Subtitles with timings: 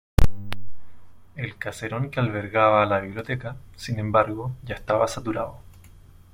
[1.35, 5.59] El caserón que albergaba la biblioteca, sin embargo, ya estaba saturado.